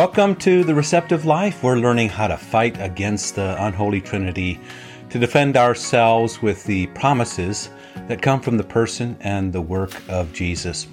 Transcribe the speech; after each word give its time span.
Welcome 0.00 0.36
to 0.36 0.64
the 0.64 0.74
Receptive 0.74 1.26
Life. 1.26 1.62
We're 1.62 1.76
learning 1.76 2.08
how 2.08 2.28
to 2.28 2.38
fight 2.38 2.80
against 2.80 3.34
the 3.34 3.62
unholy 3.62 4.00
trinity, 4.00 4.58
to 5.10 5.18
defend 5.18 5.58
ourselves 5.58 6.40
with 6.40 6.64
the 6.64 6.86
promises 6.86 7.68
that 8.08 8.22
come 8.22 8.40
from 8.40 8.56
the 8.56 8.64
person 8.64 9.14
and 9.20 9.52
the 9.52 9.60
work 9.60 9.92
of 10.08 10.32
Jesus, 10.32 10.86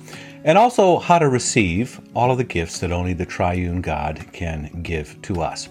and 0.44 0.58
also 0.58 1.00
how 1.00 1.20
to 1.20 1.30
receive 1.30 2.02
all 2.14 2.32
of 2.32 2.38
the 2.38 2.44
gifts 2.44 2.82
that 2.82 2.92
only 2.92 3.14
the 3.14 3.26
triune 3.26 3.80
God 3.80 4.26
can 4.34 4.82
give 4.84 5.22
to 5.22 5.42
us. 5.42 5.70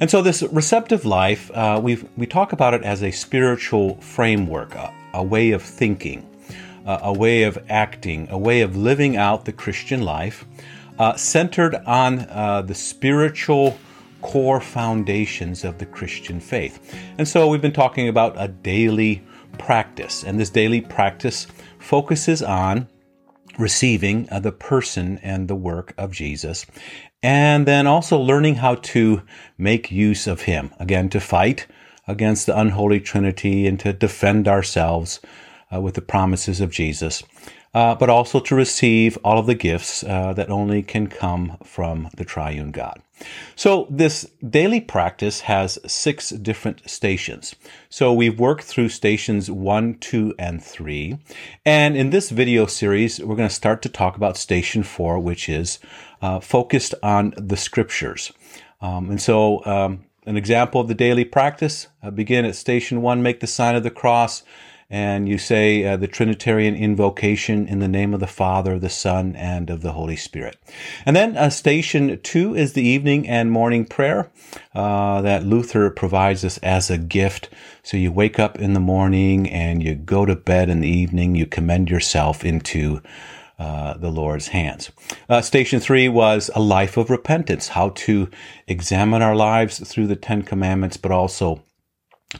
And 0.00 0.10
so, 0.10 0.22
this 0.22 0.42
receptive 0.44 1.04
life, 1.04 1.50
uh, 1.50 1.78
we 1.84 2.02
we 2.16 2.24
talk 2.26 2.54
about 2.54 2.72
it 2.72 2.84
as 2.84 3.02
a 3.02 3.10
spiritual 3.10 3.96
framework, 3.96 4.74
a, 4.74 4.94
a 5.12 5.22
way 5.22 5.50
of 5.50 5.60
thinking, 5.60 6.26
uh, 6.86 7.00
a 7.02 7.12
way 7.12 7.42
of 7.42 7.62
acting, 7.68 8.28
a 8.30 8.38
way 8.38 8.62
of 8.62 8.78
living 8.78 9.14
out 9.18 9.44
the 9.44 9.52
Christian 9.52 10.00
life 10.00 10.46
uh, 10.98 11.16
centered 11.16 11.74
on 11.86 12.20
uh, 12.30 12.62
the 12.62 12.74
spiritual 12.74 13.78
core 14.22 14.60
foundations 14.60 15.64
of 15.64 15.78
the 15.78 15.86
Christian 15.86 16.40
faith. 16.40 16.94
And 17.18 17.26
so 17.26 17.48
we've 17.48 17.62
been 17.62 17.72
talking 17.72 18.08
about 18.08 18.34
a 18.36 18.48
daily 18.48 19.22
practice, 19.58 20.24
and 20.24 20.38
this 20.38 20.50
daily 20.50 20.80
practice 20.80 21.46
focuses 21.78 22.42
on 22.42 22.88
receiving 23.58 24.28
uh, 24.30 24.40
the 24.40 24.52
person 24.52 25.18
and 25.22 25.48
the 25.48 25.54
work 25.54 25.94
of 25.98 26.12
Jesus, 26.12 26.66
and 27.22 27.66
then 27.66 27.86
also 27.86 28.18
learning 28.18 28.56
how 28.56 28.76
to 28.76 29.22
make 29.56 29.90
use 29.90 30.26
of 30.26 30.42
Him. 30.42 30.72
Again, 30.78 31.08
to 31.10 31.20
fight 31.20 31.66
against 32.06 32.46
the 32.46 32.58
unholy 32.58 33.00
Trinity 33.00 33.66
and 33.66 33.78
to 33.80 33.92
defend 33.92 34.48
ourselves 34.48 35.20
uh, 35.72 35.80
with 35.80 35.94
the 35.94 36.00
promises 36.00 36.60
of 36.60 36.70
Jesus 36.70 37.22
uh, 37.74 37.94
but 37.94 38.10
also 38.10 38.40
to 38.40 38.54
receive 38.54 39.18
all 39.24 39.38
of 39.38 39.46
the 39.46 39.54
gifts 39.54 40.02
uh, 40.04 40.32
that 40.32 40.50
only 40.50 40.82
can 40.82 41.06
come 41.06 41.56
from 41.64 42.08
the 42.16 42.24
triune 42.24 42.70
God. 42.70 43.02
So 43.56 43.86
this 43.90 44.30
daily 44.48 44.80
practice 44.80 45.40
has 45.42 45.78
six 45.86 46.30
different 46.30 46.88
stations. 46.88 47.54
So 47.88 48.12
we've 48.12 48.38
worked 48.38 48.64
through 48.64 48.90
stations 48.90 49.50
one, 49.50 49.94
two, 49.94 50.34
and 50.38 50.62
three. 50.62 51.18
And 51.64 51.96
in 51.96 52.10
this 52.10 52.30
video 52.30 52.66
series, 52.66 53.18
we're 53.18 53.36
going 53.36 53.48
to 53.48 53.54
start 53.54 53.82
to 53.82 53.88
talk 53.88 54.16
about 54.16 54.36
station 54.36 54.82
four, 54.82 55.18
which 55.18 55.48
is 55.48 55.80
uh, 56.22 56.40
focused 56.40 56.94
on 57.02 57.34
the 57.36 57.56
scriptures. 57.56 58.32
Um, 58.80 59.10
and 59.10 59.20
so, 59.20 59.64
um, 59.66 60.04
an 60.24 60.36
example 60.36 60.80
of 60.80 60.88
the 60.88 60.94
daily 60.94 61.24
practice, 61.24 61.88
uh, 62.02 62.10
begin 62.10 62.44
at 62.44 62.54
station 62.54 63.00
one, 63.00 63.22
make 63.22 63.40
the 63.40 63.46
sign 63.46 63.74
of 63.74 63.82
the 63.82 63.90
cross 63.90 64.42
and 64.90 65.28
you 65.28 65.36
say 65.36 65.84
uh, 65.84 65.96
the 65.96 66.06
Trinitarian 66.06 66.74
invocation 66.74 67.68
in 67.68 67.78
the 67.78 67.88
name 67.88 68.14
of 68.14 68.20
the 68.20 68.26
Father, 68.26 68.78
the 68.78 68.88
Son, 68.88 69.36
and 69.36 69.68
of 69.68 69.82
the 69.82 69.92
Holy 69.92 70.16
Spirit. 70.16 70.56
And 71.04 71.14
then 71.14 71.36
uh, 71.36 71.50
station 71.50 72.18
two 72.22 72.54
is 72.54 72.72
the 72.72 72.82
evening 72.82 73.28
and 73.28 73.52
morning 73.52 73.84
prayer 73.84 74.30
uh, 74.74 75.20
that 75.20 75.44
Luther 75.44 75.90
provides 75.90 76.44
us 76.44 76.56
as 76.58 76.90
a 76.90 76.96
gift. 76.96 77.50
So 77.82 77.96
you 77.96 78.10
wake 78.10 78.38
up 78.38 78.58
in 78.58 78.72
the 78.72 78.80
morning 78.80 79.48
and 79.50 79.82
you 79.82 79.94
go 79.94 80.24
to 80.24 80.34
bed 80.34 80.70
in 80.70 80.80
the 80.80 80.88
evening, 80.88 81.34
you 81.34 81.44
commend 81.44 81.90
yourself 81.90 82.44
into 82.44 83.02
uh, 83.58 83.94
the 83.94 84.10
Lord's 84.10 84.48
hands. 84.48 84.90
Uh, 85.28 85.42
station 85.42 85.80
three 85.80 86.08
was 86.08 86.50
a 86.54 86.60
life 86.60 86.96
of 86.96 87.10
repentance, 87.10 87.68
how 87.68 87.90
to 87.90 88.30
examine 88.66 89.20
our 89.20 89.36
lives 89.36 89.80
through 89.80 90.06
the 90.06 90.16
Ten 90.16 90.42
Commandments, 90.42 90.96
but 90.96 91.10
also 91.10 91.62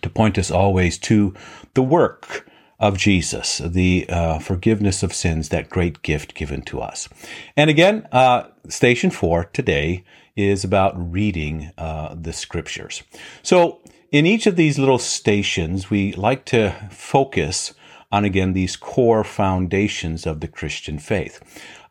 to 0.03 0.11
point 0.11 0.39
us 0.39 0.51
always 0.51 0.99
to 0.99 1.35
the 1.79 1.83
work 1.84 2.45
of 2.81 2.98
Jesus, 2.98 3.59
the 3.59 4.05
uh, 4.09 4.41
forgiveness 4.41 5.05
of 5.05 5.15
sins, 5.15 5.51
that 5.51 5.70
great 5.70 6.02
gift 6.02 6.35
given 6.35 6.61
to 6.63 6.80
us. 6.80 7.08
And 7.57 7.70
again, 7.70 8.08
uh, 8.11 8.48
station 8.69 9.11
four 9.11 9.45
today 9.45 10.02
is 10.35 10.64
about 10.64 10.92
reading 10.97 11.70
uh, 11.79 12.17
the 12.20 12.33
scriptures. 12.33 13.05
So, 13.45 13.79
in 14.11 14.27
each 14.27 14.48
of 14.48 14.57
these 14.57 14.77
little 14.77 14.98
stations, 14.98 15.89
we 15.89 16.14
like 16.14 16.45
to 16.47 16.75
focus 16.91 17.75
on 18.11 18.24
again 18.24 18.52
these 18.52 18.77
core 18.77 19.23
foundations 19.23 20.27
of 20.27 20.41
the 20.41 20.48
Christian 20.48 20.98
faith. 20.98 21.41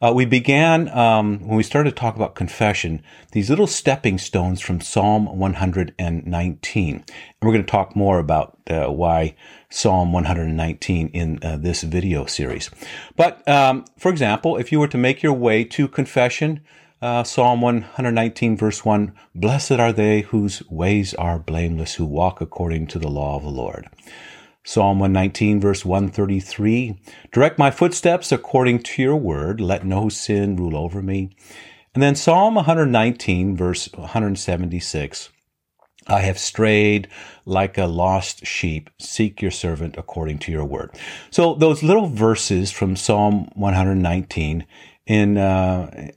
Uh, 0.02 0.12
we 0.14 0.26
began, 0.26 0.90
um, 0.90 1.40
when 1.40 1.58
we 1.58 1.64
started 1.64 1.90
to 1.92 1.96
talk 1.96 2.16
about 2.16 2.36
confession, 2.36 3.02
these 3.32 3.50
little 3.50 3.68
stepping 3.68 4.18
stones 4.18 4.62
from 4.62 4.80
Psalm 4.82 5.26
119. 5.38 6.94
And 6.96 7.06
we're 7.42 7.52
going 7.52 7.66
to 7.66 7.72
talk 7.72 7.96
more 7.96 8.20
about 8.20 8.58
uh, 8.70 8.88
why 8.88 9.36
Psalm 9.70 10.12
119 10.12 11.10
in 11.10 11.40
uh, 11.44 11.58
this 11.58 11.84
video 11.84 12.26
series. 12.26 12.70
But 13.16 13.48
um, 13.48 13.86
for 13.98 14.10
example, 14.10 14.58
if 14.58 14.72
you 14.72 14.80
were 14.80 14.88
to 14.88 14.98
make 14.98 15.24
your 15.24 15.34
way 15.34 15.64
to 15.66 15.88
confession, 15.88 16.62
uh, 17.02 17.24
Psalm 17.24 17.62
119, 17.62 18.58
verse 18.58 18.84
1 18.84 19.14
Blessed 19.36 19.74
are 19.74 19.94
they 19.94 20.22
whose 20.22 20.64
ways 20.70 21.14
are 21.16 21.38
blameless, 21.38 21.96
who 21.96 22.06
walk 22.06 22.42
according 22.42 22.88
to 22.88 23.00
the 23.00 23.10
law 23.10 23.38
of 23.38 23.44
the 23.44 23.50
Lord. 23.50 23.88
Psalm 24.68 25.00
119, 25.00 25.62
verse 25.62 25.86
133 25.86 27.00
Direct 27.32 27.58
my 27.58 27.72
footsteps 27.72 28.34
according 28.34 28.80
to 28.80 29.02
your 29.02 29.16
word, 29.16 29.62
let 29.62 29.86
no 29.86 30.10
sin 30.10 30.58
rule 30.58 30.76
over 30.76 31.02
me. 31.02 31.30
And 31.94 32.04
then 32.04 32.16
Psalm 32.16 32.56
119, 32.56 33.56
verse 33.56 33.90
176 33.94 35.30
I 36.06 36.20
have 36.20 36.38
strayed 36.38 37.08
like 37.46 37.78
a 37.78 37.86
lost 37.86 38.46
sheep. 38.46 38.90
Seek 39.00 39.42
your 39.42 39.52
servant 39.52 39.96
according 39.98 40.40
to 40.40 40.52
your 40.52 40.66
word. 40.66 40.92
So 41.32 41.56
those 41.56 41.82
little 41.82 42.08
verses 42.08 42.70
from 42.70 42.98
Psalm 42.98 43.50
119 43.54 44.66
in 45.08 45.38
uh, 45.38 46.10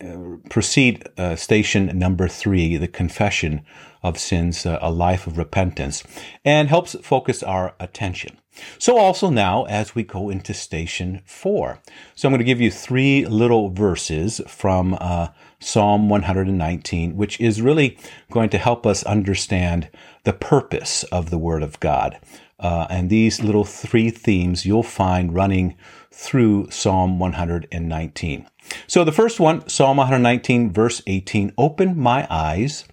proceed 0.50 1.08
uh, 1.16 1.36
station 1.36 1.98
number 1.98 2.28
three, 2.28 2.76
the 2.76 2.88
confession 2.88 3.62
of 4.02 4.18
sins, 4.18 4.66
uh, 4.66 4.78
a 4.82 4.90
life 4.90 5.26
of 5.26 5.38
repentance, 5.38 6.02
and 6.44 6.68
helps 6.68 6.96
focus 7.02 7.42
our 7.42 7.74
attention. 7.78 8.36
So 8.78 8.98
also 8.98 9.30
now 9.30 9.64
as 9.64 9.94
we 9.94 10.02
go 10.02 10.28
into 10.28 10.52
station 10.52 11.22
four. 11.24 11.80
So 12.14 12.28
I'm 12.28 12.32
going 12.32 12.40
to 12.40 12.44
give 12.44 12.60
you 12.60 12.70
three 12.70 13.24
little 13.26 13.70
verses 13.70 14.40
from 14.48 14.96
uh, 15.00 15.28
Psalm 15.60 16.08
119, 16.08 17.16
which 17.16 17.40
is 17.40 17.62
really 17.62 17.96
going 18.30 18.50
to 18.50 18.58
help 18.58 18.86
us 18.86 19.04
understand 19.04 19.88
the 20.24 20.32
purpose 20.32 21.04
of 21.04 21.30
the 21.30 21.38
Word 21.38 21.62
of 21.62 21.78
God. 21.80 22.18
Uh, 22.60 22.86
and 22.90 23.08
these 23.08 23.42
little 23.42 23.64
three 23.64 24.10
themes 24.10 24.66
you'll 24.66 24.82
find 24.82 25.34
running 25.34 25.76
through 26.12 26.70
Psalm 26.70 27.18
119. 27.18 28.46
So 28.86 29.02
the 29.02 29.12
first 29.12 29.40
one, 29.40 29.66
Psalm 29.68 29.96
119, 29.96 30.72
verse 30.72 31.02
18 31.06 31.54
Open 31.56 31.98
my 31.98 32.26
eyes 32.30 32.84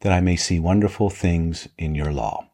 that 0.00 0.12
I 0.12 0.20
may 0.20 0.36
see 0.36 0.60
wonderful 0.60 1.10
things 1.10 1.68
in 1.76 1.94
your 1.94 2.12
law. 2.12 2.48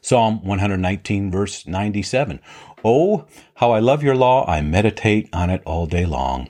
Psalm 0.00 0.42
119, 0.44 1.30
verse 1.30 1.66
97. 1.66 2.40
Oh, 2.84 3.26
how 3.56 3.72
I 3.72 3.80
love 3.80 4.02
your 4.02 4.14
law. 4.14 4.48
I 4.48 4.60
meditate 4.62 5.28
on 5.32 5.50
it 5.50 5.62
all 5.66 5.86
day 5.86 6.06
long. 6.06 6.48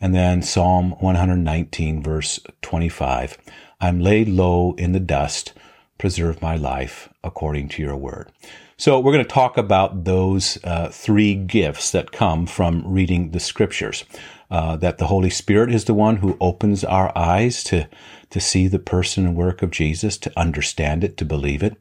And 0.00 0.14
then 0.14 0.42
Psalm 0.42 0.92
119, 1.00 2.02
verse 2.02 2.40
25. 2.62 3.38
I'm 3.80 4.00
laid 4.00 4.28
low 4.28 4.74
in 4.78 4.92
the 4.92 5.00
dust. 5.00 5.52
Preserve 5.98 6.42
my 6.42 6.56
life 6.56 7.08
according 7.22 7.68
to 7.68 7.82
your 7.82 7.96
word. 7.96 8.32
So 8.76 8.98
we're 8.98 9.12
going 9.12 9.24
to 9.24 9.30
talk 9.30 9.56
about 9.56 10.04
those 10.04 10.58
uh, 10.64 10.88
three 10.88 11.34
gifts 11.36 11.92
that 11.92 12.10
come 12.10 12.46
from 12.46 12.82
reading 12.86 13.30
the 13.30 13.40
scriptures. 13.40 14.04
Uh, 14.50 14.76
that 14.76 14.98
the 14.98 15.06
Holy 15.06 15.30
Spirit 15.30 15.72
is 15.72 15.86
the 15.86 15.94
one 15.94 16.16
who 16.16 16.36
opens 16.40 16.84
our 16.84 17.16
eyes 17.16 17.64
to 17.64 17.88
to 18.30 18.40
see 18.40 18.66
the 18.66 18.80
person 18.80 19.26
and 19.26 19.36
work 19.36 19.62
of 19.62 19.70
Jesus, 19.70 20.18
to 20.18 20.38
understand 20.38 21.04
it, 21.04 21.16
to 21.16 21.24
believe 21.24 21.62
it. 21.62 21.76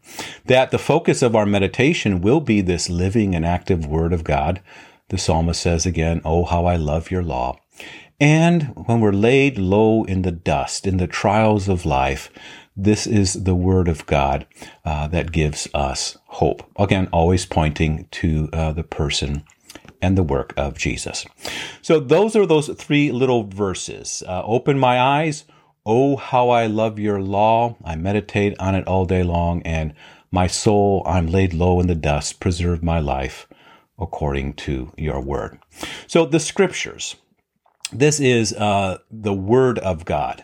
That 0.46 0.70
the 0.70 0.78
focus 0.78 1.24
of 1.24 1.36
our 1.36 1.48
meditation 1.48 2.22
will 2.22 2.40
be 2.42 2.62
this 2.62 2.90
living 2.90 3.34
and 3.34 3.44
active 3.44 3.88
Word 3.88 4.14
of 4.14 4.24
God. 4.24 4.62
The 5.10 5.18
psalmist 5.18 5.62
says 5.62 5.86
again, 5.86 6.22
Oh, 6.24 6.46
how 6.46 6.66
I 6.66 6.76
love 6.76 7.10
your 7.10 7.24
law. 7.24 7.60
And 8.20 8.76
when 8.86 9.02
we're 9.02 9.12
laid 9.12 9.58
low 9.58 10.04
in 10.04 10.22
the 10.22 10.32
dust, 10.32 10.86
in 10.86 10.98
the 10.98 11.08
trials 11.08 11.68
of 11.68 11.86
life, 11.86 12.30
this 12.76 13.06
is 13.08 13.44
the 13.44 13.56
Word 13.56 13.88
of 13.88 14.06
God 14.06 14.46
uh, 14.84 15.08
that 15.08 15.32
gives 15.32 15.68
us 15.74 16.18
hope. 16.26 16.64
Again, 16.78 17.08
always 17.12 17.46
pointing 17.46 18.08
to 18.12 18.50
uh, 18.54 18.74
the 18.74 18.84
person 18.84 19.44
and 20.02 20.18
the 20.18 20.24
work 20.24 20.54
of 20.58 20.78
Jesus. 20.78 21.26
So 21.82 22.00
those 22.00 22.36
are 22.36 22.46
those 22.46 22.68
three 22.70 23.12
little 23.12 23.44
verses. 23.44 24.24
Uh, 24.28 24.44
open 24.46 24.78
my 24.80 25.00
eyes, 25.00 25.46
Oh, 25.86 26.16
how 26.16 26.50
I 26.50 26.68
love 26.68 26.98
your 26.98 27.22
law. 27.22 27.76
I 27.84 27.96
meditate 27.96 28.58
on 28.58 28.74
it 28.74 28.88
all 28.88 29.06
day 29.06 29.22
long, 29.22 29.62
and 29.64 29.94
my 30.32 30.48
soul, 30.48 31.04
I'm 31.06 31.28
laid 31.28 31.54
low 31.54 31.80
in 31.82 31.88
the 31.88 31.96
dust. 31.96 32.40
Preserve 32.40 32.82
my 32.82 33.00
life 33.00 33.48
according 34.00 34.54
to 34.54 34.94
your 34.98 35.20
word. 35.20 35.60
So, 36.08 36.26
the 36.26 36.40
scriptures. 36.40 37.18
This 37.92 38.20
is 38.20 38.54
uh, 38.54 39.00
the 39.12 39.34
word 39.34 39.78
of 39.80 40.06
God. 40.06 40.44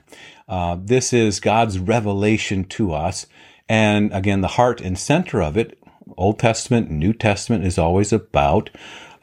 Uh, 0.50 0.78
this 0.82 1.14
is 1.14 1.40
God's 1.40 1.78
revelation 1.80 2.64
to 2.66 2.92
us. 2.92 3.28
And 3.70 4.12
again, 4.14 4.42
the 4.42 4.48
heart 4.48 4.82
and 4.82 4.98
center 4.98 5.42
of 5.42 5.56
it, 5.56 5.78
Old 6.18 6.40
Testament, 6.40 6.90
New 6.90 7.14
Testament, 7.14 7.64
is 7.66 7.78
always 7.78 8.12
about 8.12 8.72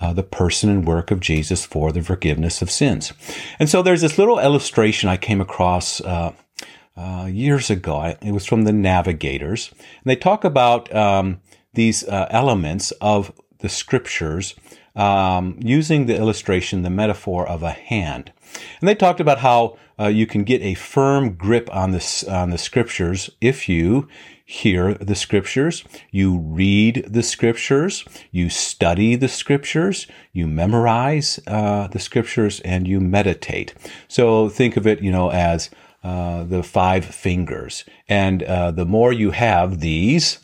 uh, 0.01 0.13
the 0.13 0.23
person 0.23 0.71
and 0.71 0.87
work 0.87 1.11
of 1.11 1.21
Jesus 1.21 1.67
for 1.67 1.91
the 1.91 2.03
forgiveness 2.03 2.63
of 2.63 2.71
sins. 2.71 3.13
And 3.59 3.69
so 3.69 3.83
there's 3.83 4.03
this 4.03 4.19
little 4.19 4.39
illustration 4.39 5.09
I 5.09 5.17
came 5.17 5.41
across 5.41 6.01
uh, 6.01 6.33
uh, 6.97 7.29
years 7.31 7.71
ago. 7.71 8.15
It 8.23 8.33
was 8.33 8.47
from 8.47 8.63
the 8.63 8.73
Navigators. 8.73 9.71
And 9.73 10.05
they 10.05 10.17
talk 10.17 10.45
about 10.45 10.95
um, 10.95 11.41
these 11.75 12.07
uh, 12.07 12.29
elements 12.31 12.93
of 13.01 13.33
the 13.59 13.69
scriptures 13.69 14.55
um, 14.95 15.59
using 15.61 16.07
the 16.07 16.17
illustration, 16.17 16.83
the 16.83 16.91
metaphor 16.91 17.47
of 17.47 17.63
a 17.63 17.71
hand. 17.71 18.33
And 18.81 18.89
they 18.89 18.95
talked 18.95 19.21
about 19.21 19.39
how 19.39 19.77
uh, 19.99 20.07
you 20.07 20.27
can 20.27 20.45
get 20.45 20.63
a 20.63 20.75
firm 20.75 21.35
grip 21.35 21.69
on 21.73 21.91
this 21.93 22.25
on 22.25 22.51
the 22.51 22.59
scriptures 22.59 23.31
if 23.41 23.69
you 23.69 24.09
hear 24.49 24.95
the 24.95 25.17
scriptures, 25.17 25.83
you 26.13 26.39
read 26.39 27.05
the 27.09 27.23
scriptures, 27.23 28.05
you 28.31 28.49
study 28.49 29.17
the 29.17 29.29
scriptures, 29.29 30.07
you 30.33 30.47
memorize 30.47 31.41
uh, 31.49 31.89
the 31.89 31.99
scriptures, 31.99 32.61
and 32.61 32.87
you 32.87 33.01
meditate. 33.01 33.75
So 34.07 34.49
think 34.49 34.77
of 34.77 34.87
it, 34.87 35.03
you 35.03 35.11
know, 35.11 35.31
as 35.31 35.69
uh, 36.05 36.45
the 36.45 36.63
five 36.63 37.05
fingers. 37.05 37.85
And 38.09 38.45
uh, 38.45 38.71
the 38.71 38.87
more 38.87 39.13
you 39.13 39.33
have 39.33 39.81
these 39.81 40.39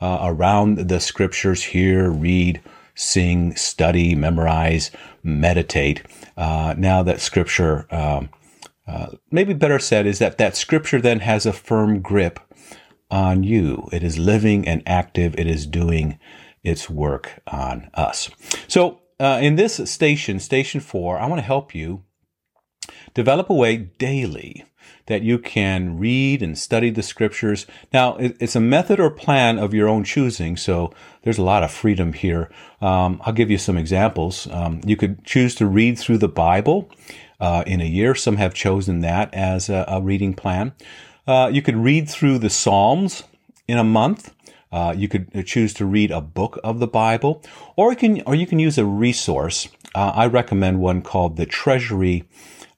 uh, 0.00 0.20
around 0.22 0.88
the 0.88 1.00
scriptures, 1.00 1.62
hear, 1.62 2.10
read, 2.10 2.62
sing, 2.94 3.54
study, 3.56 4.14
memorize, 4.14 4.90
meditate. 5.22 6.02
Uh, 6.36 6.74
now 6.76 7.02
that 7.02 7.20
scripture, 7.20 7.86
um, 7.90 8.28
uh, 8.86 9.08
maybe 9.30 9.54
better 9.54 9.78
said, 9.78 10.06
is 10.06 10.18
that 10.18 10.38
that 10.38 10.56
scripture 10.56 11.00
then 11.00 11.20
has 11.20 11.46
a 11.46 11.52
firm 11.52 12.00
grip 12.00 12.40
on 13.10 13.42
you. 13.42 13.88
It 13.92 14.02
is 14.02 14.18
living 14.18 14.66
and 14.66 14.82
active. 14.86 15.34
It 15.38 15.46
is 15.46 15.66
doing 15.66 16.18
its 16.64 16.88
work 16.88 17.42
on 17.46 17.90
us. 17.94 18.30
So, 18.68 19.00
uh, 19.20 19.38
in 19.40 19.56
this 19.56 19.76
station, 19.88 20.40
station 20.40 20.80
four, 20.80 21.18
I 21.18 21.26
want 21.26 21.38
to 21.38 21.46
help 21.46 21.74
you 21.74 22.02
develop 23.14 23.50
a 23.50 23.54
way 23.54 23.76
daily 23.76 24.64
that 25.06 25.22
you 25.22 25.38
can 25.38 25.98
read 25.98 26.42
and 26.42 26.58
study 26.58 26.90
the 26.90 27.02
scriptures. 27.02 27.66
Now, 27.92 28.16
it's 28.18 28.56
a 28.56 28.60
method 28.60 29.00
or 29.00 29.10
plan 29.10 29.58
of 29.58 29.74
your 29.74 29.88
own 29.88 30.04
choosing, 30.04 30.56
so 30.56 30.92
there's 31.22 31.38
a 31.38 31.42
lot 31.42 31.62
of 31.62 31.70
freedom 31.70 32.12
here. 32.12 32.50
Um, 32.80 33.20
I'll 33.24 33.32
give 33.32 33.50
you 33.50 33.58
some 33.58 33.76
examples. 33.76 34.46
Um, 34.50 34.80
you 34.84 34.96
could 34.96 35.24
choose 35.24 35.54
to 35.56 35.66
read 35.66 35.98
through 35.98 36.18
the 36.18 36.28
Bible 36.28 36.88
uh, 37.40 37.64
in 37.66 37.80
a 37.80 37.86
year. 37.86 38.14
Some 38.14 38.36
have 38.36 38.54
chosen 38.54 39.00
that 39.00 39.32
as 39.34 39.68
a, 39.68 39.84
a 39.88 40.00
reading 40.00 40.34
plan. 40.34 40.72
Uh, 41.26 41.50
you 41.52 41.62
could 41.62 41.76
read 41.76 42.08
through 42.08 42.38
the 42.38 42.50
Psalms 42.50 43.24
in 43.68 43.78
a 43.78 43.84
month. 43.84 44.32
Uh, 44.70 44.94
you 44.96 45.06
could 45.06 45.44
choose 45.44 45.74
to 45.74 45.84
read 45.84 46.10
a 46.10 46.20
book 46.20 46.58
of 46.64 46.78
the 46.78 46.86
Bible, 46.86 47.42
or 47.76 47.90
you 47.90 47.96
can, 47.96 48.22
or 48.26 48.34
you 48.34 48.46
can 48.46 48.58
use 48.58 48.78
a 48.78 48.86
resource. 48.86 49.68
Uh, 49.94 50.12
I 50.14 50.26
recommend 50.26 50.80
one 50.80 51.02
called 51.02 51.36
the 51.36 51.44
Treasury 51.44 52.24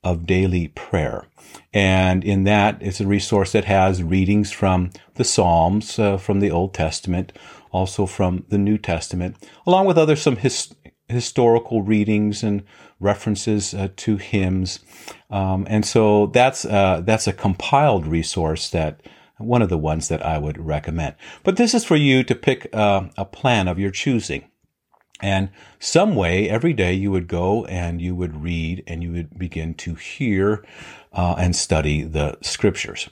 of 0.04 0.26
Daily 0.26 0.68
Prayer. 0.68 1.26
And 1.72 2.24
in 2.24 2.44
that, 2.44 2.78
it's 2.80 3.00
a 3.00 3.06
resource 3.06 3.52
that 3.52 3.64
has 3.64 4.02
readings 4.02 4.52
from 4.52 4.90
the 5.14 5.24
Psalms, 5.24 5.98
uh, 5.98 6.16
from 6.18 6.40
the 6.40 6.50
Old 6.50 6.74
Testament, 6.74 7.32
also 7.72 8.06
from 8.06 8.44
the 8.48 8.58
New 8.58 8.78
Testament, 8.78 9.36
along 9.66 9.86
with 9.86 9.98
other 9.98 10.16
some 10.16 10.36
his, 10.36 10.74
historical 11.08 11.82
readings 11.82 12.42
and 12.42 12.62
references 13.00 13.74
uh, 13.74 13.88
to 13.96 14.16
hymns. 14.16 14.80
Um, 15.30 15.66
and 15.68 15.84
so 15.84 16.26
that's 16.26 16.64
uh, 16.64 17.02
that's 17.04 17.26
a 17.26 17.32
compiled 17.32 18.06
resource 18.06 18.70
that 18.70 19.00
one 19.38 19.62
of 19.62 19.68
the 19.68 19.78
ones 19.78 20.08
that 20.08 20.24
I 20.24 20.38
would 20.38 20.58
recommend. 20.58 21.16
But 21.42 21.56
this 21.56 21.74
is 21.74 21.84
for 21.84 21.96
you 21.96 22.22
to 22.24 22.34
pick 22.34 22.68
uh, 22.72 23.08
a 23.16 23.24
plan 23.24 23.68
of 23.68 23.78
your 23.78 23.90
choosing. 23.90 24.44
And 25.22 25.50
some 25.78 26.16
way 26.16 26.48
every 26.48 26.72
day 26.72 26.92
you 26.92 27.10
would 27.10 27.28
go 27.28 27.64
and 27.66 28.00
you 28.00 28.14
would 28.14 28.42
read 28.42 28.82
and 28.86 29.02
you 29.02 29.12
would 29.12 29.38
begin 29.38 29.74
to 29.74 29.94
hear 29.94 30.64
uh, 31.12 31.36
and 31.38 31.54
study 31.54 32.02
the 32.02 32.36
scriptures. 32.42 33.08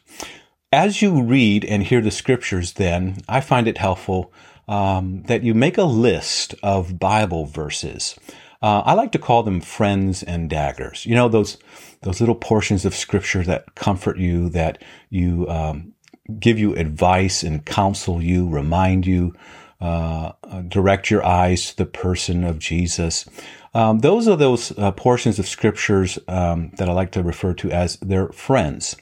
As 0.73 1.03
you 1.03 1.23
read 1.23 1.65
and 1.65 1.83
hear 1.83 2.01
the 2.01 2.11
scriptures, 2.11 2.73
then 2.73 3.19
I 3.29 3.41
find 3.41 3.69
it 3.69 3.79
helpful 3.79 4.33
um, 4.69 5.23
that 5.25 5.43
you 5.43 5.55
make 5.55 5.79
a 5.79 5.85
list 5.85 6.55
of 6.63 6.99
Bible 6.99 7.47
verses. 7.47 8.17
Uh, 8.63 8.83
I 8.85 8.95
like 8.95 9.13
to 9.13 9.19
call 9.19 9.43
them 9.43 9.61
friends 9.61 10.23
and 10.23 10.49
daggers. 10.49 11.05
You 11.05 11.15
know 11.15 11.29
those 11.29 11.59
those 12.03 12.21
little 12.21 12.35
portions 12.35 12.85
of 12.85 12.95
scripture 12.95 13.43
that 13.45 13.75
comfort 13.75 14.19
you, 14.19 14.49
that 14.51 14.83
you 15.11 15.49
um, 15.49 15.95
give 16.39 16.59
you 16.59 16.75
advice 16.75 17.43
and 17.43 17.65
counsel 17.65 18.23
you, 18.23 18.49
remind 18.49 19.07
you 19.07 19.35
uh, 19.83 20.33
direct 20.69 21.11
your 21.11 21.25
eyes 21.27 21.71
to 21.71 21.77
the 21.77 21.87
person 21.87 22.45
of 22.45 22.59
Jesus. 22.59 23.27
Um, 23.75 23.99
those 23.99 24.29
are 24.29 24.37
those 24.37 24.73
uh, 24.79 24.93
portions 24.93 25.39
of 25.39 25.49
scriptures 25.49 26.19
um, 26.29 26.71
that 26.77 26.89
I 26.89 26.93
like 26.93 27.11
to 27.13 27.23
refer 27.23 27.55
to 27.55 27.71
as 27.71 27.97
their 27.97 28.29
friends. 28.29 28.97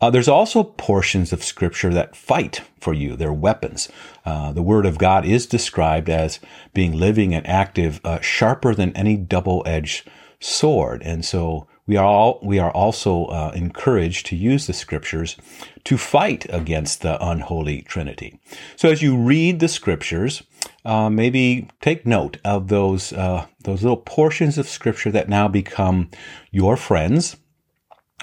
Uh, 0.00 0.10
there's 0.10 0.28
also 0.28 0.64
portions 0.64 1.32
of 1.32 1.44
scripture 1.44 1.92
that 1.94 2.16
fight 2.16 2.60
for 2.80 2.92
you. 2.92 3.16
They're 3.16 3.32
weapons. 3.32 3.88
Uh, 4.24 4.52
the 4.52 4.62
word 4.62 4.86
of 4.86 4.98
God 4.98 5.24
is 5.24 5.46
described 5.46 6.10
as 6.10 6.40
being 6.74 6.92
living 6.92 7.34
and 7.34 7.46
active, 7.46 8.00
uh, 8.04 8.20
sharper 8.20 8.74
than 8.74 8.96
any 8.96 9.16
double-edged 9.16 10.08
sword. 10.40 11.02
And 11.02 11.24
so 11.24 11.66
we 11.86 11.96
are 11.96 12.06
all, 12.06 12.38
we 12.42 12.58
are 12.58 12.70
also 12.70 13.24
uh, 13.26 13.52
encouraged 13.54 14.26
to 14.26 14.36
use 14.36 14.66
the 14.66 14.72
scriptures 14.72 15.36
to 15.84 15.98
fight 15.98 16.46
against 16.48 17.02
the 17.02 17.22
unholy 17.24 17.82
Trinity. 17.82 18.38
So 18.76 18.88
as 18.88 19.02
you 19.02 19.16
read 19.16 19.58
the 19.58 19.68
scriptures, 19.68 20.42
uh, 20.84 21.10
maybe 21.10 21.68
take 21.80 22.06
note 22.06 22.38
of 22.44 22.68
those 22.68 23.12
uh, 23.12 23.46
those 23.64 23.82
little 23.82 23.96
portions 23.96 24.58
of 24.58 24.68
scripture 24.68 25.10
that 25.10 25.28
now 25.28 25.48
become 25.48 26.10
your 26.50 26.76
friends, 26.76 27.36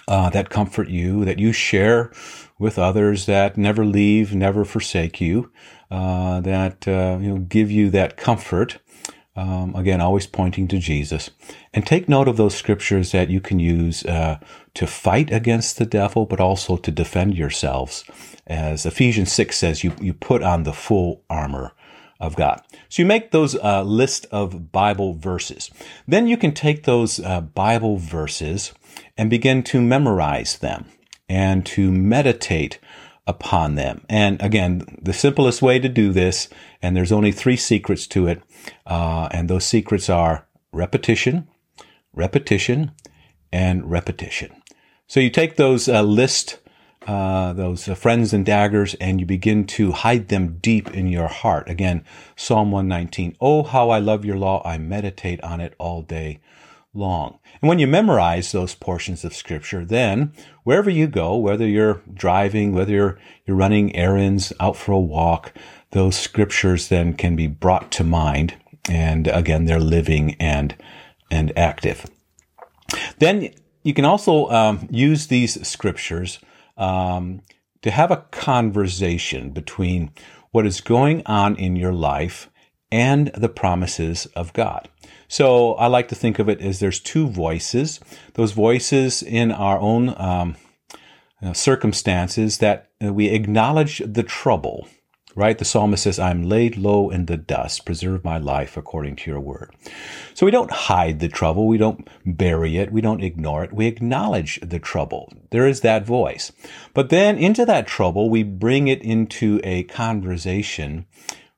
uh, 0.08 0.30
that 0.30 0.50
comfort 0.50 0.90
you, 0.90 1.26
that 1.26 1.40
you 1.40 1.52
share 1.52 2.12
with 2.58 2.80
others, 2.80 3.26
that 3.26 3.58
never 3.58 3.86
leave, 3.86 4.34
never 4.34 4.66
forsake 4.66 5.22
you, 5.22 5.52
uh, 5.92 6.40
that 6.42 6.88
uh, 6.88 7.18
you 7.22 7.30
know 7.30 7.38
give 7.40 7.70
you 7.70 7.90
that 7.90 8.18
comfort. 8.18 8.80
Um, 9.40 9.74
again, 9.74 10.02
always 10.02 10.28
pointing 10.28 10.68
to 10.68 10.80
Jesus. 10.80 11.30
And 11.74 11.88
take 11.88 12.10
note 12.10 12.28
of 12.28 12.36
those 12.36 12.54
scriptures 12.54 13.14
that 13.14 13.30
you 13.30 13.40
can 13.40 13.58
use 13.58 14.04
uh, 14.04 14.38
to 14.74 14.86
fight 14.86 15.32
against 15.32 15.78
the 15.78 15.86
devil, 15.86 16.26
but 16.26 16.42
also 16.42 16.76
to 16.76 16.92
defend 16.92 17.36
yourselves. 17.36 18.04
As 18.46 18.86
Ephesians 18.86 19.32
6 19.32 19.56
says, 19.56 19.82
you, 19.82 19.94
you 20.02 20.14
put 20.14 20.44
on 20.44 20.64
the 20.64 20.74
full 20.74 21.24
armor 21.30 21.72
of 22.20 22.36
God. 22.36 22.62
So 22.90 23.02
you 23.02 23.06
make 23.06 23.32
those 23.32 23.56
uh, 23.56 23.84
list 23.84 24.26
of 24.30 24.74
Bible 24.74 25.14
verses. 25.14 25.72
Then 26.06 26.28
you 26.28 26.36
can 26.36 26.54
take 26.54 26.84
those 26.84 27.22
uh, 27.22 27.40
Bible 27.40 27.96
verses 27.96 28.74
and 29.18 29.30
begin 29.30 29.64
to 29.64 29.82
memorize 29.82 30.58
them 30.58 30.88
and 31.30 31.66
to 31.68 31.94
meditate 31.94 32.78
upon 33.30 33.76
them. 33.76 34.02
And 34.10 34.42
again, 34.42 34.98
the 35.00 35.14
simplest 35.14 35.62
way 35.62 35.78
to 35.78 35.88
do 35.88 36.12
this, 36.12 36.50
and 36.82 36.98
there's 36.98 37.12
only 37.12 37.32
three 37.32 37.56
secrets 37.56 38.08
to 38.08 38.28
it, 38.28 38.42
uh, 38.88 39.30
and 39.32 39.48
those 39.48 39.66
secrets 39.66 40.10
are 40.10 40.48
repetition, 40.74 41.48
repetition, 42.12 42.92
and 43.54 43.90
repetition. 43.90 44.52
So 45.06 45.20
you 45.20 45.30
take 45.30 45.56
those 45.56 45.88
uh, 45.88 46.02
list, 46.02 46.58
uh, 47.06 47.54
those 47.54 47.88
uh, 47.88 47.94
friends 47.94 48.34
and 48.34 48.44
daggers, 48.44 48.96
and 48.96 49.20
you 49.20 49.28
begin 49.28 49.66
to 49.78 49.92
hide 49.92 50.30
them 50.30 50.58
deep 50.60 50.92
in 50.96 51.08
your 51.08 51.28
heart. 51.28 51.70
Again, 51.70 52.04
Psalm 52.36 52.72
119. 52.72 53.38
Oh, 53.40 53.62
how 53.62 53.92
I 53.92 54.00
love 54.00 54.26
your 54.26 54.38
law. 54.38 54.64
I 54.66 54.80
meditate 54.80 55.40
on 55.44 55.62
it 55.62 55.76
all 55.78 56.02
day 56.02 56.40
long. 56.94 57.40
And 57.62 57.70
when 57.70 57.80
you 57.80 57.88
memorize 57.88 58.52
those 58.52 58.76
portions 58.76 59.24
of 59.24 59.36
scripture, 59.36 59.86
then 59.86 60.34
wherever 60.64 60.90
you 60.90 61.08
go, 61.08 61.36
whether 61.36 61.68
you're 61.68 62.02
driving, 62.14 62.74
whether 62.74 62.92
you're, 62.92 63.20
you're 63.46 63.58
running 63.58 63.96
errands, 63.96 64.52
out 64.60 64.76
for 64.76 64.92
a 64.92 65.00
walk, 65.00 65.54
those 65.92 66.18
scriptures 66.18 66.90
then 66.90 67.14
can 67.14 67.36
be 67.36 67.48
brought 67.48 67.92
to 67.92 68.04
mind. 68.04 68.56
And 68.90 69.28
again, 69.28 69.66
they're 69.66 69.80
living 69.80 70.36
and, 70.40 70.76
and 71.30 71.58
active. 71.58 72.06
Then 73.20 73.54
you 73.84 73.94
can 73.94 74.06
also 74.06 74.50
um, 74.50 74.88
use 74.92 75.28
these 75.28 75.68
scriptures 75.68 76.40
um, 76.78 77.42
to 77.82 77.92
have 77.92 78.12
a 78.12 78.26
conversation 78.32 79.52
between 79.52 80.12
what 80.52 80.66
is 80.66 80.82
going 80.82 81.22
on 81.26 81.56
in 81.56 81.76
your 81.76 81.94
life 81.94 82.50
and 82.92 83.28
the 83.36 83.50
promises 83.50 84.26
of 84.36 84.54
God. 84.54 84.90
So 85.28 85.74
I 85.76 85.88
like 85.88 86.08
to 86.08 86.16
think 86.16 86.40
of 86.40 86.50
it 86.50 86.60
as 86.62 86.80
there's 86.80 87.00
two 87.00 87.28
voices. 87.28 88.00
Those 88.34 88.52
voices 88.52 89.22
in 89.22 89.52
our 89.52 89.80
own 89.80 90.16
um, 90.18 90.56
circumstances 91.54 92.58
that 92.58 92.90
uh, 93.04 93.14
we 93.14 93.28
acknowledge 93.30 94.02
the 94.06 94.24
trouble, 94.24 94.88
right? 95.36 95.58
The 95.58 95.66
psalmist 95.66 96.04
says, 96.04 96.20
I'm 96.20 96.44
laid 96.44 96.78
low 96.78 97.10
in 97.10 97.28
the 97.28 97.38
dust. 97.38 97.86
Preserve 97.86 98.24
my 98.24 98.40
life 98.40 98.76
according 98.76 99.18
to 99.18 99.32
your 99.32 99.40
word. 99.40 99.74
So 100.34 100.46
we 100.46 100.52
don't 100.52 100.72
hide 100.72 101.20
the 101.20 101.30
trouble. 101.30 101.68
We 101.68 101.78
don't 101.78 102.10
bury 102.26 102.78
it. 102.78 102.92
We 102.92 103.02
don't 103.02 103.24
ignore 103.24 103.64
it. 103.64 103.72
We 103.72 103.86
acknowledge 103.86 104.60
the 104.62 104.80
trouble. 104.80 105.32
There 105.52 105.68
is 105.68 105.82
that 105.82 106.06
voice. 106.06 106.52
But 106.94 107.10
then 107.10 107.38
into 107.38 107.66
that 107.66 107.88
trouble, 107.88 108.30
we 108.30 108.44
bring 108.44 108.88
it 108.88 109.02
into 109.02 109.62
a 109.64 109.84
conversation 109.84 111.06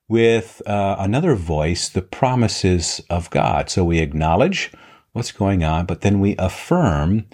with 0.08 0.60
uh, 0.66 0.96
another 0.98 1.34
voice, 1.34 1.88
the 1.88 2.02
promises 2.02 3.00
of 3.08 3.30
God. 3.30 3.70
So 3.70 3.84
we 3.84 3.98
acknowledge 3.98 4.70
what's 5.12 5.32
going 5.32 5.62
on, 5.64 5.86
but 5.86 6.00
then 6.00 6.20
we 6.20 6.36
affirm 6.38 7.26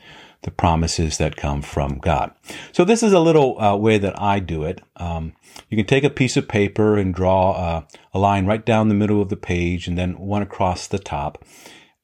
the 0.42 0.50
promises 0.50 1.18
that 1.18 1.36
come 1.36 1.62
from 1.62 1.98
God. 1.98 2.32
So 2.72 2.84
this 2.84 3.02
is 3.02 3.12
a 3.12 3.20
little 3.20 3.60
uh, 3.60 3.76
way 3.76 3.98
that 3.98 4.20
I 4.20 4.38
do 4.38 4.62
it. 4.62 4.80
Um, 4.96 5.32
you 5.68 5.76
can 5.76 5.86
take 5.86 6.04
a 6.04 6.10
piece 6.10 6.36
of 6.36 6.46
paper 6.46 6.96
and 6.96 7.12
draw 7.12 7.52
uh, 7.52 7.82
a 8.14 8.18
line 8.18 8.46
right 8.46 8.64
down 8.64 8.88
the 8.88 8.94
middle 8.94 9.20
of 9.20 9.30
the 9.30 9.36
page 9.36 9.88
and 9.88 9.98
then 9.98 10.18
one 10.18 10.42
across 10.42 10.86
the 10.86 10.98
top. 10.98 11.44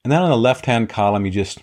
And 0.03 0.13
then 0.13 0.23
on 0.23 0.31
the 0.31 0.37
left-hand 0.37 0.89
column, 0.89 1.25
you 1.25 1.31
just 1.31 1.61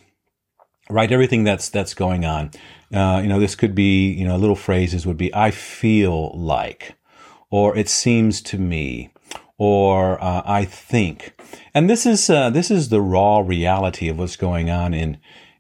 write 0.90 1.12
everything 1.12 1.44
that's 1.44 1.70
that's 1.70 1.94
going 1.94 2.26
on. 2.26 2.52
Uh, 2.94 3.20
you 3.22 3.30
know, 3.30 3.40
this 3.40 3.56
could 3.56 3.76
be, 3.76 4.10
you 4.12 4.26
know, 4.26 4.38
little 4.38 4.56
phrases 4.56 5.06
would 5.06 5.18
be, 5.18 5.34
I 5.34 5.52
feel 5.52 6.32
like, 6.38 6.96
or 7.52 7.78
it 7.78 7.90
seems 7.90 8.42
to 8.42 8.58
me, 8.58 9.12
or 9.58 10.22
uh, 10.24 10.42
I 10.46 10.66
think. 10.66 11.40
And 11.76 11.90
this 11.90 12.06
is 12.08 12.30
uh, 12.30 12.50
this 12.50 12.72
is 12.72 12.90
the 12.90 13.02
raw 13.02 13.40
reality 13.40 14.10
of 14.10 14.18
what's 14.18 14.36
going 14.36 14.72
on 14.72 14.94
in 14.94 15.18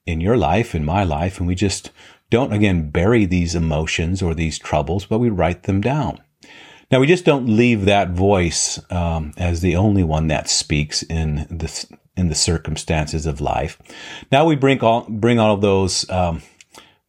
in 0.08 0.20
your 0.20 0.38
life, 0.38 0.74
in 0.74 0.84
my 0.84 1.04
life, 1.04 1.38
and 1.38 1.48
we 1.48 1.56
just 1.56 1.92
don't 2.32 2.54
again 2.54 2.90
bury 2.90 3.26
these 3.26 3.54
emotions 3.54 4.22
or 4.24 4.34
these 4.34 4.58
troubles, 4.58 5.06
but 5.06 5.20
we 5.20 5.30
write 5.30 5.64
them 5.64 5.82
down. 5.82 6.20
Now 6.90 7.00
we 7.00 7.08
just 7.08 7.26
don't 7.26 7.48
leave 7.48 7.86
that 7.86 8.10
voice 8.10 8.80
um, 8.92 9.34
as 9.38 9.62
the 9.62 9.76
only 9.76 10.04
one 10.04 10.28
that 10.28 10.50
speaks 10.50 11.04
in 11.04 11.48
the 11.50 11.98
in 12.18 12.28
the 12.28 12.36
circumstances 12.36 13.26
of 13.26 13.40
life. 13.40 13.78
Now 14.32 14.46
we 14.46 14.56
bring 14.56 14.82
all 14.82 15.06
bring 15.10 15.40
all 15.40 15.54
of 15.54 15.62
those 15.62 16.10
um, 16.10 16.42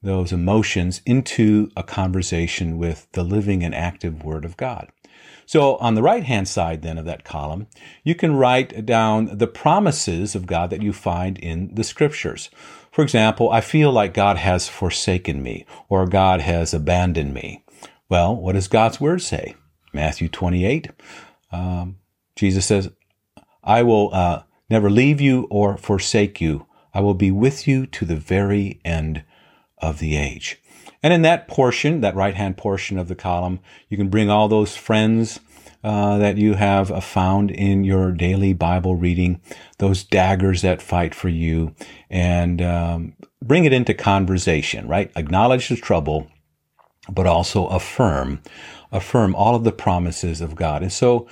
those 0.02 0.32
emotions 0.32 1.00
into 1.06 1.70
a 1.76 1.82
conversation 1.82 2.78
with 2.78 3.06
the 3.12 3.22
living 3.22 3.62
and 3.62 3.74
active 3.74 4.24
Word 4.24 4.44
of 4.44 4.56
God. 4.56 4.90
So 5.46 5.76
on 5.76 5.94
the 5.94 6.02
right 6.02 6.24
hand 6.24 6.48
side 6.48 6.82
then 6.82 6.98
of 6.98 7.04
that 7.04 7.24
column, 7.24 7.66
you 8.04 8.14
can 8.14 8.36
write 8.36 8.86
down 8.86 9.38
the 9.38 9.46
promises 9.46 10.34
of 10.34 10.46
God 10.46 10.70
that 10.70 10.82
you 10.82 10.92
find 10.92 11.38
in 11.38 11.74
the 11.74 11.84
scriptures. 11.84 12.50
For 12.90 13.02
example, 13.02 13.50
I 13.50 13.60
feel 13.60 13.90
like 13.90 14.14
God 14.14 14.36
has 14.36 14.68
forsaken 14.68 15.42
me 15.42 15.66
or 15.88 16.06
God 16.06 16.40
has 16.40 16.74
abandoned 16.74 17.34
me. 17.34 17.64
Well, 18.08 18.36
what 18.36 18.52
does 18.52 18.68
God's 18.68 19.00
word 19.00 19.22
say? 19.22 19.54
Matthew 19.92 20.28
28. 20.28 20.90
Um, 21.50 21.98
Jesus 22.36 22.66
says, 22.66 22.90
I 23.64 23.82
will 23.82 24.12
uh, 24.12 24.42
never 24.68 24.90
leave 24.90 25.20
you 25.20 25.46
or 25.50 25.76
forsake 25.76 26.40
you. 26.40 26.66
I 26.94 27.00
will 27.00 27.14
be 27.14 27.30
with 27.30 27.66
you 27.66 27.86
to 27.86 28.04
the 28.04 28.16
very 28.16 28.80
end 28.84 29.24
of 29.82 29.98
the 29.98 30.16
age. 30.16 30.58
And 31.02 31.12
in 31.12 31.22
that 31.22 31.48
portion, 31.48 32.00
that 32.00 32.14
right 32.14 32.34
hand 32.34 32.56
portion 32.56 32.98
of 32.98 33.08
the 33.08 33.14
column, 33.14 33.60
you 33.88 33.96
can 33.96 34.08
bring 34.08 34.30
all 34.30 34.48
those 34.48 34.76
friends 34.76 35.40
uh, 35.84 36.18
that 36.18 36.36
you 36.36 36.54
have 36.54 36.92
uh, 36.92 37.00
found 37.00 37.50
in 37.50 37.82
your 37.82 38.12
daily 38.12 38.52
Bible 38.52 38.94
reading, 38.94 39.40
those 39.78 40.04
daggers 40.04 40.62
that 40.62 40.80
fight 40.80 41.12
for 41.12 41.28
you, 41.28 41.74
and 42.08 42.62
um, 42.62 43.14
bring 43.42 43.64
it 43.64 43.72
into 43.72 43.92
conversation, 43.92 44.86
right? 44.86 45.10
Acknowledge 45.16 45.68
the 45.68 45.76
trouble, 45.76 46.30
but 47.10 47.26
also 47.26 47.66
affirm, 47.66 48.40
affirm 48.92 49.34
all 49.34 49.56
of 49.56 49.64
the 49.64 49.72
promises 49.72 50.40
of 50.40 50.54
God. 50.54 50.82
And 50.82 50.92
so 50.92 51.26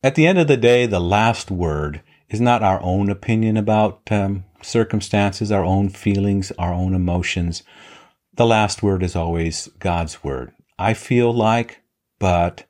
at 0.00 0.14
the 0.14 0.28
end 0.28 0.38
of 0.38 0.46
the 0.46 0.56
day, 0.56 0.86
the 0.86 1.00
last 1.00 1.50
word 1.50 2.00
is 2.30 2.40
not 2.40 2.62
our 2.62 2.80
own 2.82 3.10
opinion 3.10 3.56
about 3.56 4.00
um, 4.12 4.44
circumstances, 4.62 5.50
our 5.50 5.64
own 5.64 5.88
feelings, 5.88 6.52
our 6.56 6.72
own 6.72 6.94
emotions. 6.94 7.64
The 8.38 8.46
last 8.46 8.84
word 8.84 9.02
is 9.02 9.16
always 9.16 9.68
God's 9.80 10.22
word. 10.22 10.52
I 10.78 10.94
feel 10.94 11.34
like, 11.34 11.82
but 12.20 12.66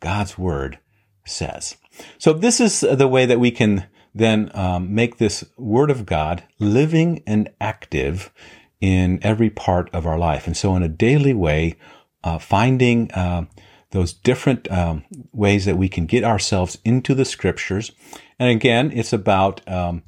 God's 0.00 0.38
word 0.38 0.78
says. 1.26 1.76
So 2.16 2.32
this 2.32 2.58
is 2.58 2.80
the 2.80 3.06
way 3.06 3.26
that 3.26 3.38
we 3.38 3.50
can 3.50 3.86
then 4.14 4.50
um, 4.54 4.94
make 4.94 5.18
this 5.18 5.44
word 5.58 5.90
of 5.90 6.06
God 6.06 6.44
living 6.58 7.22
and 7.26 7.50
active 7.60 8.32
in 8.80 9.20
every 9.22 9.50
part 9.50 9.90
of 9.92 10.06
our 10.06 10.18
life. 10.18 10.46
And 10.46 10.56
so 10.56 10.74
in 10.74 10.82
a 10.82 10.88
daily 10.88 11.34
way, 11.34 11.76
uh, 12.24 12.38
finding 12.38 13.12
uh, 13.12 13.44
those 13.90 14.14
different 14.14 14.70
um, 14.72 15.04
ways 15.32 15.66
that 15.66 15.76
we 15.76 15.90
can 15.90 16.06
get 16.06 16.24
ourselves 16.24 16.78
into 16.82 17.14
the 17.14 17.26
scriptures. 17.26 17.92
And 18.38 18.48
again, 18.48 18.90
it's 18.94 19.12
about 19.12 19.60
um, 19.68 20.02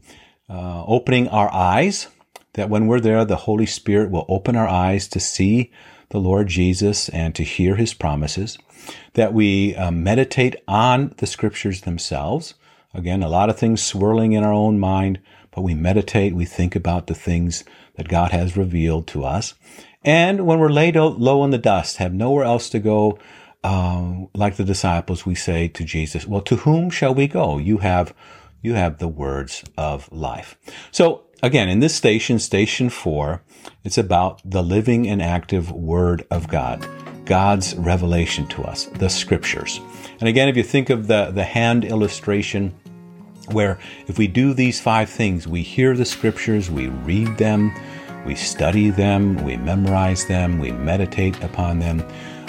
uh, 0.49 0.85
opening 0.87 1.28
our 1.28 1.52
eyes, 1.52 2.09
that 2.54 2.68
when 2.68 2.87
we're 2.87 3.00
there, 3.00 3.25
the 3.25 3.37
Holy 3.37 3.66
Spirit 3.66 4.11
will 4.11 4.26
open 4.28 4.56
our 4.56 4.68
eyes 4.68 5.09
to 5.09 5.21
see 5.21 5.71
the 6.11 6.21
Lord 6.21 6.49
Jesus 6.49 7.09
and 7.09 7.35
to 7.35 7.42
hear 7.42 7.76
his 7.76 7.94
promises 7.94 8.59
that 9.14 9.32
we 9.32 9.75
uh, 9.76 9.90
meditate 9.90 10.56
on 10.68 11.14
the 11.18 11.26
scriptures 11.26 11.82
themselves. 11.82 12.54
Again, 12.94 13.23
a 13.23 13.28
lot 13.28 13.49
of 13.49 13.59
things 13.59 13.82
swirling 13.82 14.32
in 14.32 14.44
our 14.44 14.52
own 14.52 14.78
mind, 14.78 15.21
but 15.50 15.62
we 15.62 15.75
meditate, 15.75 16.35
we 16.35 16.44
think 16.44 16.76
about 16.76 17.06
the 17.06 17.14
things 17.14 17.64
that 17.94 18.09
God 18.09 18.32
has 18.32 18.56
revealed 18.56 19.06
to 19.09 19.25
us. 19.25 19.54
And 20.04 20.47
when 20.47 20.59
we're 20.59 20.68
laid 20.68 20.97
low 20.97 21.44
in 21.44 21.50
the 21.50 21.59
dust, 21.59 21.99
have 21.99 22.12
nowhere 22.12 22.44
else 22.44 22.68
to 22.71 22.78
go, 22.78 23.18
um, 23.64 24.28
like 24.35 24.56
the 24.56 24.64
disciples, 24.64 25.25
we 25.25 25.35
say 25.35 25.68
to 25.68 25.85
Jesus, 25.85 26.26
well, 26.26 26.40
to 26.42 26.56
whom 26.56 26.90
shall 26.90 27.14
we 27.14 27.28
go? 27.28 27.59
You 27.59 27.78
have, 27.78 28.12
you 28.61 28.75
have 28.75 28.99
the 28.99 29.09
words 29.09 29.62
of 29.78 30.11
life. 30.11 30.59
So 30.90 31.25
again, 31.42 31.68
in 31.68 31.80
this 31.80 31.94
station, 31.94 32.38
station 32.38 32.88
four, 32.88 33.42
it's 33.84 33.99
about 33.99 34.40
the 34.44 34.62
living 34.62 35.08
and 35.08 35.20
active 35.20 35.70
word 35.70 36.25
of 36.30 36.49
God. 36.49 36.87
God's 37.25 37.75
revelation 37.76 38.46
to 38.49 38.62
us, 38.62 38.87
the 38.87 39.08
scriptures. 39.08 39.80
And 40.20 40.28
again, 40.28 40.49
if 40.49 40.56
you 40.56 40.62
think 40.62 40.90
of 40.90 41.06
the, 41.06 41.30
the 41.32 41.44
hand 41.44 41.84
illustration, 41.84 42.75
where 43.50 43.78
if 44.06 44.18
we 44.18 44.28
do 44.28 44.54
these 44.54 44.80
five 44.80 45.08
things, 45.08 45.46
we 45.46 45.62
hear 45.62 45.96
the 45.96 46.04
scriptures, 46.04 46.70
we 46.70 46.88
read 46.88 47.38
them, 47.38 47.72
we 48.26 48.34
study 48.34 48.90
them, 48.90 49.42
we 49.44 49.56
memorize 49.56 50.26
them, 50.26 50.58
we 50.58 50.70
meditate 50.70 51.42
upon 51.42 51.78
them. 51.78 52.02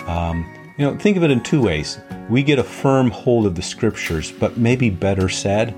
Um, 0.08 0.52
you 0.78 0.86
know, 0.86 0.98
think 0.98 1.18
of 1.18 1.24
it 1.24 1.32
in 1.32 1.42
two 1.42 1.62
ways. 1.62 2.00
We 2.30 2.42
get 2.42 2.60
a 2.60 2.64
firm 2.64 3.12
hold 3.12 3.46
of 3.46 3.56
the 3.56 3.62
scriptures, 3.62 4.32
but 4.32 4.58
maybe 4.58 4.90
better 4.90 5.30
said 5.30 5.76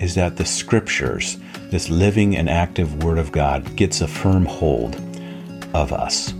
is 0.00 0.14
that 0.14 0.36
the 0.36 0.44
scriptures, 0.44 1.38
this 1.70 1.88
living 1.88 2.36
and 2.36 2.48
active 2.48 3.02
word 3.02 3.18
of 3.18 3.32
God, 3.32 3.76
gets 3.76 4.00
a 4.00 4.08
firm 4.08 4.44
hold 4.44 4.96
of 5.74 5.92
us. 5.92 6.32